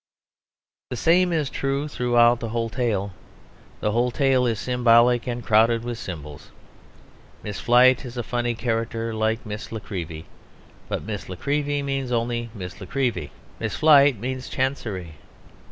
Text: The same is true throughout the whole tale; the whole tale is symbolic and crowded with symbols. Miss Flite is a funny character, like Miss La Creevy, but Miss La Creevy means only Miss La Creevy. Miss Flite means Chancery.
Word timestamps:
The 0.89 0.95
same 0.95 1.31
is 1.31 1.51
true 1.51 1.87
throughout 1.87 2.39
the 2.39 2.49
whole 2.49 2.69
tale; 2.71 3.11
the 3.81 3.91
whole 3.91 4.09
tale 4.09 4.47
is 4.47 4.59
symbolic 4.59 5.27
and 5.27 5.45
crowded 5.45 5.83
with 5.83 5.99
symbols. 5.99 6.49
Miss 7.43 7.59
Flite 7.59 8.03
is 8.03 8.17
a 8.17 8.23
funny 8.23 8.55
character, 8.55 9.13
like 9.13 9.45
Miss 9.45 9.71
La 9.71 9.77
Creevy, 9.77 10.25
but 10.89 11.03
Miss 11.03 11.29
La 11.29 11.35
Creevy 11.35 11.83
means 11.83 12.11
only 12.11 12.49
Miss 12.55 12.81
La 12.81 12.87
Creevy. 12.87 13.29
Miss 13.59 13.75
Flite 13.75 14.17
means 14.17 14.49
Chancery. 14.49 15.17